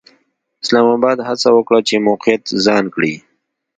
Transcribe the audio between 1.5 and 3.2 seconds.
وکړه چې موقعیت ځان کړي.